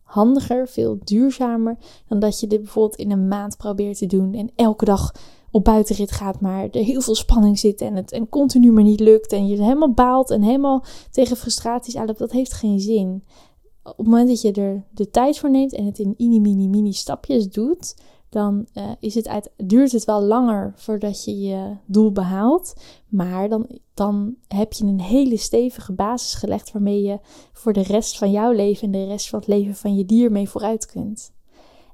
handiger, 0.10 0.68
veel 0.68 0.98
duurzamer 1.04 1.78
dan 2.08 2.20
dat 2.20 2.39
je 2.39 2.48
dit 2.48 2.62
bijvoorbeeld 2.62 3.00
in 3.00 3.12
een 3.12 3.28
maand 3.28 3.58
probeert 3.58 3.98
te 3.98 4.06
doen 4.06 4.34
en 4.34 4.51
elke 4.56 4.86
dag 4.86 5.12
op 5.51 5.63
buitenrit 5.63 6.12
gaat, 6.12 6.42
maar 6.42 6.63
er 6.63 6.84
heel 6.84 7.01
veel 7.01 7.16
spanning 7.16 7.60
zit 7.60 7.82
en 7.82 7.96
het 7.96 8.12
en 8.12 8.30
continu 8.30 8.72
maar 8.72 8.84
niet 8.84 9.00
lukt 9.00 9.32
en 9.32 9.48
je 9.48 9.63
helemaal 9.63 9.94
baalt 9.94 10.30
en 10.30 10.42
helemaal 10.42 10.84
tegen 11.12 11.38
frustraties 11.38 11.96
aanloopt. 11.96 12.20
Dat 12.20 12.32
heeft 12.32 12.54
geen 12.54 12.80
zin. 12.80 13.24
op 13.84 13.98
het 13.98 14.08
moment 14.08 14.28
dat 14.28 14.42
je 14.42 14.51
er 14.51 14.86
de 14.92 15.10
tijd 15.10 15.38
voor 15.38 15.51
neemt 15.51 15.74
en 15.74 15.86
het 15.86 16.00
in 16.00 16.13
mini, 16.18 16.39
mini, 16.39 16.68
mini 16.68 16.94
stapjes 16.94 17.50
doet, 17.50 17.96
dan 18.29 18.67
uh, 18.74 18.91
is 19.00 19.15
het 19.15 19.27
uit, 19.27 19.51
duurt 19.57 19.91
het 19.91 20.05
wel 20.05 20.21
langer 20.21 20.74
voordat 20.75 21.24
je 21.24 21.39
je 21.39 21.75
doel 21.86 22.12
behaalt. 22.12 22.74
Maar 23.07 23.50
dan, 23.50 23.67
dan 23.93 24.36
heb 24.48 24.74
je 24.74 24.86
een 24.86 25.01
hele 25.01 25.38
stevige 25.38 25.93
basis 25.93 26.33
gelegd 26.33 26.71
waarmee 26.71 27.01
je 27.01 27.19
voor 27.53 27.74
de 27.74 27.81
rest 27.81 28.17
van 28.17 28.31
jouw 28.31 28.51
leven 28.51 28.83
en 28.83 28.91
de 28.91 29.05
rest 29.05 29.29
van 29.29 29.39
het 29.39 29.48
leven 29.48 29.75
van 29.75 29.95
je 29.95 30.05
dier 30.05 30.31
mee 30.31 30.50
vooruit 30.50 30.86
kunt. 30.86 31.31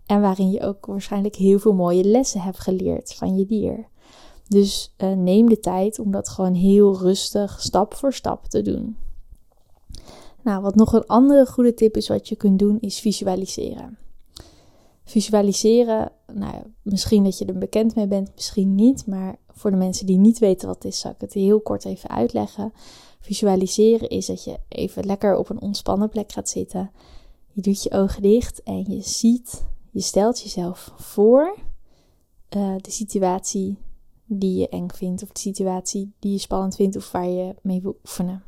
En 0.06 0.22
waarin 0.22 0.52
je 0.52 0.62
ook 0.62 0.86
waarschijnlijk 0.86 1.36
heel 1.36 1.60
veel 1.60 1.74
mooie 1.74 2.04
lessen 2.04 2.42
hebt 2.42 2.60
geleerd 2.60 3.14
van 3.14 3.38
je 3.38 3.46
dier. 3.46 3.88
Dus 4.48 4.94
uh, 4.98 5.12
neem 5.12 5.50
de 5.50 5.60
tijd 5.60 6.00
om 6.00 6.12
dat 6.12 6.30
gewoon 6.30 6.54
heel 6.54 6.98
rustig, 6.98 7.62
stap 7.62 7.94
voor 7.94 8.14
stap 8.14 8.48
te 8.48 8.62
doen. 8.62 8.98
Nou, 10.42 10.62
wat 10.62 10.76
nog 10.76 10.94
een 10.94 11.06
andere 11.06 11.46
goede 11.46 11.74
tip 11.74 11.98
is 11.98 12.08
wat 12.08 12.28
je 12.28 12.36
kunt 12.36 12.60
doen, 12.60 12.80
is 12.80 13.00
visualiseren. 13.00 13.98
Visualiseren, 15.06 16.12
nou, 16.34 16.56
misschien 16.82 17.24
dat 17.24 17.38
je 17.38 17.46
er 17.46 17.58
bekend 17.58 17.96
mee 17.96 18.08
bent, 18.08 18.32
misschien 18.36 18.76
niet, 18.76 19.06
maar 19.06 19.36
voor 19.52 19.72
de 19.72 19.78
mensen 19.78 20.06
die 20.06 20.18
niet 20.18 20.40
weten 20.40 20.68
wat 20.68 20.84
het 20.84 20.94
is, 20.94 21.00
zal 21.00 21.12
ik 21.12 21.22
het 21.22 21.34
heel 21.34 21.62
kort 21.62 21.86
even 21.86 22.10
uitleggen. 22.10 22.74
Visualiseren 23.20 24.10
is 24.10 24.26
dat 24.26 24.44
je 24.44 24.60
even 24.68 25.06
lekker 25.06 25.38
op 25.38 25.50
een 25.50 25.62
ontspannen 25.62 26.10
plek 26.10 26.32
gaat 26.32 26.50
zitten. 26.50 26.92
Je 27.52 27.62
doet 27.62 27.84
je 27.84 27.92
ogen 27.92 28.22
dicht 28.22 28.64
en 28.64 28.84
je 28.88 29.02
ziet, 29.02 29.66
je 29.92 30.02
stelt 30.02 30.42
jezelf 30.42 30.92
voor 30.96 31.58
uh, 32.56 32.76
de 32.82 32.92
situatie 32.92 33.78
die 34.26 34.60
je 34.60 34.70
eng 34.70 34.90
vindt, 34.94 35.24
of 35.24 35.30
de 35.30 35.40
situatie 35.40 36.14
die 36.20 36.32
je 36.32 36.38
spannend 36.38 36.76
vindt, 36.76 36.96
of 36.96 37.12
waar 37.12 37.28
je 37.28 37.56
mee 37.62 37.82
wil 37.82 37.98
oefenen. 38.06 38.44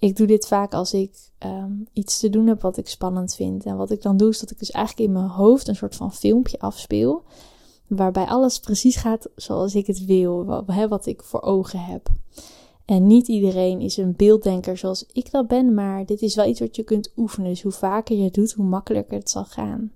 Ik 0.00 0.16
doe 0.16 0.26
dit 0.26 0.46
vaak 0.46 0.74
als 0.74 0.92
ik 0.92 1.30
um, 1.46 1.86
iets 1.92 2.18
te 2.18 2.30
doen 2.30 2.46
heb 2.46 2.60
wat 2.60 2.76
ik 2.76 2.88
spannend 2.88 3.34
vind. 3.34 3.64
En 3.64 3.76
wat 3.76 3.90
ik 3.90 4.02
dan 4.02 4.16
doe, 4.16 4.28
is 4.28 4.38
dat 4.38 4.50
ik 4.50 4.58
dus 4.58 4.70
eigenlijk 4.70 5.06
in 5.08 5.14
mijn 5.14 5.28
hoofd 5.30 5.68
een 5.68 5.76
soort 5.76 5.96
van 5.96 6.12
filmpje 6.12 6.58
afspeel. 6.58 7.22
Waarbij 7.86 8.24
alles 8.24 8.60
precies 8.60 8.96
gaat 8.96 9.28
zoals 9.36 9.74
ik 9.74 9.86
het 9.86 10.04
wil, 10.04 10.44
wat, 10.44 10.64
wat 10.88 11.06
ik 11.06 11.22
voor 11.22 11.42
ogen 11.42 11.84
heb. 11.84 12.08
En 12.84 13.06
niet 13.06 13.28
iedereen 13.28 13.80
is 13.80 13.96
een 13.96 14.14
beelddenker 14.16 14.76
zoals 14.76 15.06
ik 15.12 15.30
dat 15.30 15.46
ben, 15.46 15.74
maar 15.74 16.06
dit 16.06 16.22
is 16.22 16.34
wel 16.34 16.46
iets 16.46 16.60
wat 16.60 16.76
je 16.76 16.82
kunt 16.82 17.12
oefenen. 17.16 17.48
Dus 17.48 17.62
hoe 17.62 17.72
vaker 17.72 18.16
je 18.16 18.24
het 18.24 18.34
doet, 18.34 18.52
hoe 18.52 18.66
makkelijker 18.66 19.18
het 19.18 19.30
zal 19.30 19.44
gaan. 19.44 19.92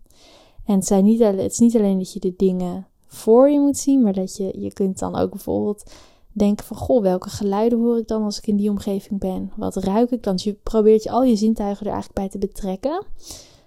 En 0.64 0.74
het, 0.74 0.86
zijn 0.86 1.04
niet, 1.04 1.20
het 1.20 1.52
is 1.52 1.58
niet 1.58 1.76
alleen 1.76 1.98
dat 1.98 2.12
je 2.12 2.20
de 2.20 2.34
dingen 2.36 2.86
voor 3.06 3.50
je 3.50 3.60
moet 3.60 3.76
zien, 3.76 4.02
maar 4.02 4.12
dat 4.12 4.36
je, 4.36 4.60
je 4.60 4.72
kunt 4.72 4.98
dan 4.98 5.16
ook 5.16 5.30
bijvoorbeeld 5.30 5.92
denken 6.34 6.64
van, 6.64 6.76
goh, 6.76 7.02
welke 7.02 7.30
geluiden 7.30 7.78
hoor 7.78 7.98
ik 7.98 8.08
dan 8.08 8.22
als 8.22 8.38
ik 8.38 8.46
in 8.46 8.56
die 8.56 8.70
omgeving 8.70 9.20
ben? 9.20 9.52
Wat 9.56 9.76
ruik 9.76 10.10
ik 10.10 10.22
dan? 10.22 10.34
Dus 10.34 10.44
je 10.44 10.52
probeert 10.52 11.02
je 11.02 11.10
al 11.10 11.22
je 11.22 11.36
zintuigen 11.36 11.86
er 11.86 11.92
eigenlijk 11.92 12.20
bij 12.20 12.28
te 12.28 12.46
betrekken. 12.46 13.04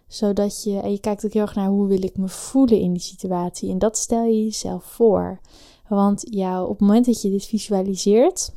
Zodat 0.08 0.64
je, 0.64 0.80
en 0.80 0.92
je 0.92 1.00
kijkt 1.00 1.26
ook 1.26 1.34
heel 1.34 1.42
erg 1.42 1.56
naar 1.56 1.70
hoe 1.70 1.88
wil 1.88 2.04
ik 2.04 2.18
me 2.18 2.28
voelen 2.28 2.80
in 2.80 2.92
die 2.92 3.02
situatie. 3.02 3.70
En 3.70 3.80
dat 3.80 3.98
stel 3.98 4.24
je 4.24 4.44
jezelf 4.44 4.84
voor. 4.84 5.40
Want 5.88 6.24
jou, 6.30 6.64
op 6.64 6.70
het 6.70 6.80
moment 6.80 7.06
dat 7.06 7.22
je 7.22 7.30
dit 7.30 7.46
visualiseert, 7.46 8.52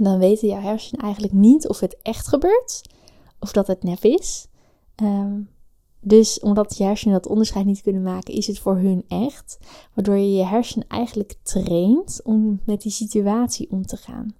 dan 0.00 0.18
weten 0.18 0.48
jouw 0.48 0.60
hersenen 0.60 1.04
eigenlijk 1.04 1.32
niet 1.32 1.68
of 1.68 1.80
het 1.80 1.96
echt 2.02 2.28
gebeurt 2.28 2.82
of 3.40 3.52
dat 3.52 3.66
het 3.66 3.82
nep 3.82 4.04
is. 4.04 4.48
Um, 5.02 5.48
dus 6.04 6.40
omdat 6.40 6.76
je 6.76 6.84
hersenen 6.84 7.14
dat 7.14 7.30
onderscheid 7.30 7.66
niet 7.66 7.82
kunnen 7.82 8.02
maken, 8.02 8.34
is 8.34 8.46
het 8.46 8.58
voor 8.58 8.76
hun 8.76 9.04
echt. 9.08 9.58
Waardoor 9.94 10.16
je 10.16 10.32
je 10.32 10.44
hersenen 10.44 10.88
eigenlijk 10.88 11.34
traint 11.42 12.20
om 12.24 12.60
met 12.66 12.82
die 12.82 12.92
situatie 12.92 13.70
om 13.70 13.86
te 13.86 13.96
gaan. 13.96 14.34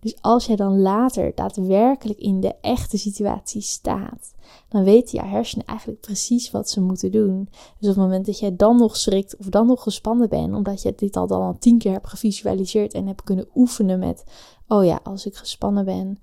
Dus 0.00 0.16
als 0.20 0.46
jij 0.46 0.56
dan 0.56 0.80
later 0.80 1.32
daadwerkelijk 1.34 2.18
in 2.18 2.40
de 2.40 2.54
echte 2.60 2.98
situatie 2.98 3.60
staat, 3.60 4.34
dan 4.68 4.84
weten 4.84 5.20
je 5.20 5.26
hersenen 5.26 5.66
eigenlijk 5.66 6.00
precies 6.00 6.50
wat 6.50 6.70
ze 6.70 6.80
moeten 6.80 7.12
doen. 7.12 7.48
Dus 7.50 7.88
op 7.88 7.94
het 7.94 8.04
moment 8.04 8.26
dat 8.26 8.38
jij 8.38 8.56
dan 8.56 8.76
nog 8.76 8.96
schrikt 8.96 9.36
of 9.36 9.46
dan 9.46 9.66
nog 9.66 9.82
gespannen 9.82 10.28
bent, 10.28 10.54
omdat 10.54 10.82
je 10.82 10.92
dit 10.96 11.16
al 11.16 11.26
dan 11.26 11.42
al 11.42 11.58
tien 11.58 11.78
keer 11.78 11.92
hebt 11.92 12.08
gevisualiseerd 12.08 12.94
en 12.94 13.06
hebt 13.06 13.22
kunnen 13.22 13.48
oefenen 13.54 13.98
met, 13.98 14.24
oh 14.68 14.84
ja, 14.84 15.00
als 15.02 15.26
ik 15.26 15.36
gespannen 15.36 15.84
ben, 15.84 16.18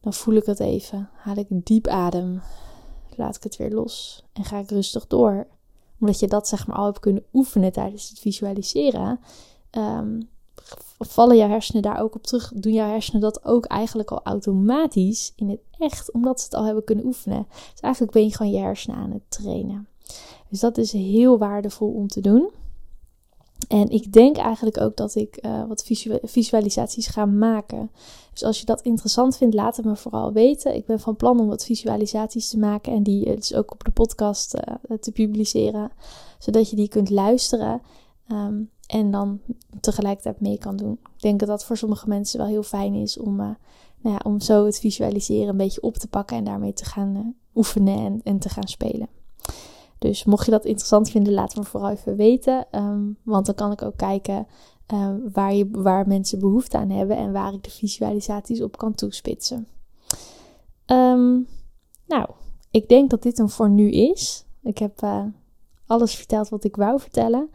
dan 0.00 0.12
voel 0.12 0.34
ik 0.34 0.46
het 0.46 0.60
even, 0.60 1.10
haal 1.14 1.36
ik 1.36 1.46
diep 1.48 1.86
adem 1.86 2.40
laat 3.18 3.36
ik 3.36 3.42
het 3.42 3.56
weer 3.56 3.70
los 3.70 4.24
en 4.32 4.44
ga 4.44 4.58
ik 4.58 4.70
rustig 4.70 5.06
door. 5.06 5.46
Omdat 6.00 6.18
je 6.18 6.26
dat 6.26 6.48
zeg 6.48 6.66
maar 6.66 6.76
al 6.76 6.84
hebt 6.84 7.00
kunnen 7.00 7.24
oefenen 7.32 7.72
tijdens 7.72 8.08
het 8.08 8.18
visualiseren, 8.18 9.20
um, 9.70 10.28
vallen 10.98 11.36
jouw 11.36 11.48
hersenen 11.48 11.82
daar 11.82 12.00
ook 12.00 12.14
op 12.14 12.22
terug. 12.22 12.52
Doen 12.54 12.72
jouw 12.72 12.88
hersenen 12.90 13.20
dat 13.20 13.44
ook 13.44 13.64
eigenlijk 13.64 14.10
al 14.10 14.20
automatisch 14.22 15.32
in 15.36 15.48
het 15.48 15.60
echt, 15.78 16.12
omdat 16.12 16.38
ze 16.38 16.44
het 16.44 16.54
al 16.54 16.64
hebben 16.64 16.84
kunnen 16.84 17.04
oefenen. 17.04 17.46
Dus 17.70 17.80
eigenlijk 17.80 18.12
ben 18.12 18.24
je 18.24 18.36
gewoon 18.36 18.52
je 18.52 18.58
hersenen 18.58 18.96
aan 18.96 19.10
het 19.10 19.22
trainen. 19.28 19.88
Dus 20.48 20.60
dat 20.60 20.78
is 20.78 20.92
heel 20.92 21.38
waardevol 21.38 21.92
om 21.92 22.08
te 22.08 22.20
doen. 22.20 22.50
En 23.68 23.88
ik 23.88 24.12
denk 24.12 24.36
eigenlijk 24.36 24.80
ook 24.80 24.96
dat 24.96 25.14
ik 25.14 25.38
uh, 25.44 25.64
wat 25.68 25.84
visualisaties 26.22 27.06
ga 27.06 27.24
maken. 27.24 27.90
Dus 28.32 28.42
als 28.42 28.60
je 28.60 28.66
dat 28.66 28.80
interessant 28.80 29.36
vindt, 29.36 29.54
laat 29.54 29.76
het 29.76 29.84
me 29.84 29.96
vooral 29.96 30.32
weten. 30.32 30.74
Ik 30.74 30.86
ben 30.86 31.00
van 31.00 31.16
plan 31.16 31.40
om 31.40 31.46
wat 31.46 31.64
visualisaties 31.64 32.48
te 32.48 32.58
maken 32.58 32.92
en 32.92 33.02
die 33.02 33.34
dus 33.34 33.54
ook 33.54 33.72
op 33.72 33.84
de 33.84 33.90
podcast 33.90 34.54
uh, 34.54 34.96
te 34.98 35.12
publiceren. 35.12 35.90
Zodat 36.38 36.70
je 36.70 36.76
die 36.76 36.88
kunt 36.88 37.10
luisteren 37.10 37.82
um, 38.32 38.70
en 38.86 39.10
dan 39.10 39.40
tegelijkertijd 39.80 40.40
mee 40.40 40.58
kan 40.58 40.76
doen. 40.76 40.98
Ik 41.16 41.22
denk 41.22 41.38
dat 41.38 41.48
dat 41.48 41.64
voor 41.64 41.76
sommige 41.76 42.08
mensen 42.08 42.38
wel 42.38 42.48
heel 42.48 42.62
fijn 42.62 42.94
is 42.94 43.18
om, 43.18 43.36
nou 43.36 43.56
ja, 44.00 44.20
om 44.24 44.40
zo 44.40 44.64
het 44.64 44.78
visualiseren 44.78 45.48
een 45.48 45.56
beetje 45.56 45.82
op 45.82 45.96
te 45.96 46.08
pakken 46.08 46.36
en 46.36 46.44
daarmee 46.44 46.72
te 46.72 46.84
gaan 46.84 47.34
oefenen 47.54 47.98
en, 47.98 48.20
en 48.24 48.38
te 48.38 48.48
gaan 48.48 48.68
spelen. 48.68 49.08
Dus 49.98 50.24
mocht 50.24 50.44
je 50.44 50.50
dat 50.50 50.64
interessant 50.64 51.10
vinden, 51.10 51.32
laat 51.32 51.56
me 51.56 51.64
vooral 51.64 51.90
even 51.90 52.16
weten. 52.16 52.66
Um, 52.72 53.18
want 53.22 53.46
dan 53.46 53.54
kan 53.54 53.72
ik 53.72 53.82
ook 53.82 53.96
kijken 53.96 54.46
um, 54.92 55.30
waar, 55.32 55.54
je, 55.54 55.68
waar 55.70 56.08
mensen 56.08 56.38
behoefte 56.38 56.76
aan 56.76 56.90
hebben 56.90 57.16
en 57.16 57.32
waar 57.32 57.52
ik 57.52 57.62
de 57.62 57.70
visualisaties 57.70 58.62
op 58.62 58.76
kan 58.76 58.94
toespitsen. 58.94 59.68
Um, 60.86 61.46
nou, 62.06 62.28
ik 62.70 62.88
denk 62.88 63.10
dat 63.10 63.22
dit 63.22 63.38
hem 63.38 63.48
voor 63.48 63.70
nu 63.70 63.90
is. 63.90 64.44
Ik 64.62 64.78
heb 64.78 65.02
uh, 65.02 65.24
alles 65.86 66.14
verteld 66.14 66.48
wat 66.48 66.64
ik 66.64 66.76
wou 66.76 67.00
vertellen. 67.00 67.50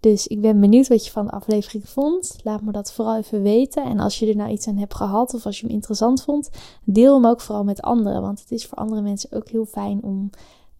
Dus 0.00 0.26
ik 0.26 0.40
ben 0.40 0.60
benieuwd 0.60 0.88
wat 0.88 1.04
je 1.04 1.10
van 1.10 1.26
de 1.26 1.32
aflevering 1.32 1.88
vond. 1.88 2.36
Laat 2.42 2.62
me 2.62 2.72
dat 2.72 2.92
vooral 2.92 3.16
even 3.16 3.42
weten. 3.42 3.84
En 3.84 4.00
als 4.00 4.18
je 4.18 4.26
er 4.26 4.36
nou 4.36 4.50
iets 4.50 4.68
aan 4.68 4.76
hebt 4.76 4.94
gehad 4.94 5.34
of 5.34 5.46
als 5.46 5.60
je 5.60 5.66
hem 5.66 5.74
interessant 5.74 6.22
vond, 6.22 6.50
deel 6.84 7.14
hem 7.14 7.26
ook 7.26 7.40
vooral 7.40 7.64
met 7.64 7.82
anderen. 7.82 8.22
Want 8.22 8.40
het 8.40 8.50
is 8.50 8.66
voor 8.66 8.78
andere 8.78 9.02
mensen 9.02 9.32
ook 9.32 9.48
heel 9.48 9.64
fijn 9.64 10.02
om 10.02 10.30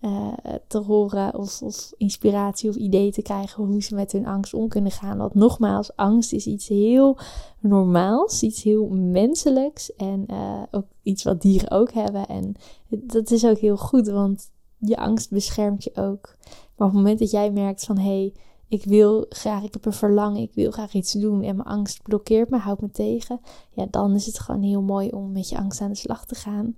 uh, 0.06 0.32
te 0.66 0.78
horen 0.78 1.34
of, 1.34 1.60
inspiratie 1.96 2.68
of 2.68 2.76
idee 2.76 3.12
te 3.12 3.22
krijgen 3.22 3.64
hoe 3.64 3.82
ze 3.82 3.94
met 3.94 4.12
hun 4.12 4.26
angst 4.26 4.54
om 4.54 4.68
kunnen 4.68 4.90
gaan. 4.90 5.18
Want 5.18 5.34
nogmaals, 5.34 5.96
angst 5.96 6.32
is 6.32 6.46
iets 6.46 6.68
heel 6.68 7.18
normaals, 7.60 8.42
iets 8.42 8.62
heel 8.62 8.88
menselijks 8.88 9.94
en 9.94 10.24
uh, 10.30 10.62
ook 10.70 10.86
iets 11.02 11.22
wat 11.22 11.42
dieren 11.42 11.70
ook 11.70 11.92
hebben. 11.92 12.26
En 12.26 12.54
dat 12.88 13.30
is 13.30 13.46
ook 13.46 13.58
heel 13.58 13.76
goed, 13.76 14.08
want 14.08 14.50
je 14.78 14.96
angst 14.96 15.30
beschermt 15.30 15.84
je 15.84 15.90
ook. 15.94 16.36
Maar 16.76 16.86
op 16.88 16.94
het 16.94 17.02
moment 17.02 17.18
dat 17.18 17.30
jij 17.30 17.50
merkt 17.50 17.84
van 17.84 17.98
hé, 17.98 18.04
hey, 18.04 18.34
ik 18.68 18.84
wil 18.84 19.26
graag, 19.28 19.62
ik 19.62 19.72
heb 19.72 19.84
een 19.84 19.92
verlangen, 19.92 20.42
ik 20.42 20.54
wil 20.54 20.70
graag 20.70 20.94
iets 20.94 21.12
doen 21.12 21.42
en 21.42 21.56
mijn 21.56 21.68
angst 21.68 22.02
blokkeert 22.02 22.50
me, 22.50 22.58
houdt 22.58 22.80
me 22.80 22.90
tegen. 22.90 23.40
Ja, 23.70 23.86
dan 23.90 24.14
is 24.14 24.26
het 24.26 24.38
gewoon 24.38 24.62
heel 24.62 24.82
mooi 24.82 25.08
om 25.08 25.32
met 25.32 25.48
je 25.48 25.58
angst 25.58 25.80
aan 25.80 25.90
de 25.90 25.96
slag 25.96 26.26
te 26.26 26.34
gaan. 26.34 26.76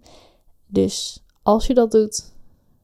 Dus 0.66 1.24
als 1.42 1.66
je 1.66 1.74
dat 1.74 1.90
doet, 1.90 2.32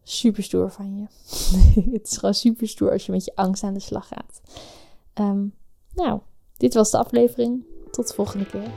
super 0.04 0.42
stoer 0.42 0.70
van 0.70 0.96
je. 0.96 1.06
het 1.98 2.06
is 2.06 2.16
gewoon 2.16 2.34
super 2.34 2.68
stoer 2.68 2.90
als 2.90 3.06
je 3.06 3.12
met 3.12 3.24
je 3.24 3.32
angst 3.34 3.62
aan 3.62 3.74
de 3.74 3.80
slag 3.80 4.08
gaat. 4.08 4.40
Um, 5.14 5.54
nou, 5.94 6.20
dit 6.56 6.74
was 6.74 6.90
de 6.90 6.98
aflevering. 6.98 7.64
Tot 7.90 8.08
de 8.08 8.14
volgende 8.14 8.46
keer. 8.46 8.70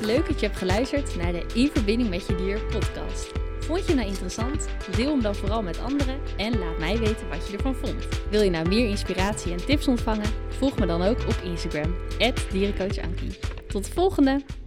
Leuk 0.00 0.26
dat 0.26 0.40
je 0.40 0.46
hebt 0.46 0.58
geluisterd 0.58 1.16
naar 1.16 1.32
de 1.32 1.46
In 1.54 1.68
Verbinding 1.68 2.10
met 2.10 2.26
Je 2.26 2.34
Dier 2.34 2.64
podcast. 2.64 3.32
Vond 3.58 3.86
je 3.86 3.94
nou 3.94 4.08
interessant? 4.08 4.66
Deel 4.96 5.10
hem 5.10 5.22
dan 5.22 5.34
vooral 5.34 5.62
met 5.62 5.78
anderen 5.78 6.18
en 6.36 6.58
laat 6.58 6.78
mij 6.78 6.98
weten 6.98 7.28
wat 7.28 7.46
je 7.46 7.56
ervan 7.56 7.74
vond. 7.74 8.08
Wil 8.30 8.42
je 8.42 8.50
nou 8.50 8.68
meer 8.68 8.88
inspiratie 8.88 9.52
en 9.52 9.66
tips 9.66 9.88
ontvangen? 9.88 10.30
Volg 10.48 10.78
me 10.78 10.86
dan 10.86 11.02
ook 11.02 11.18
op 11.18 11.40
Instagram, 11.44 11.94
dierencoachankie. 12.50 13.38
Tot 13.68 13.84
de 13.84 13.90
volgende! 13.92 14.61